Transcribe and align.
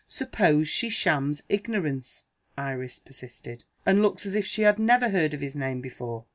"Suppose 0.07 0.67
she 0.67 0.89
shams 0.89 1.43
ignorance," 1.47 2.23
Iris 2.57 2.97
persisted, 2.97 3.65
"and 3.85 4.01
looks 4.01 4.25
as 4.25 4.33
if 4.33 4.47
she 4.47 4.63
had 4.63 4.79
never 4.79 5.09
heard 5.09 5.35
of 5.35 5.41
his 5.41 5.55
name 5.55 5.79
before?" 5.79 6.25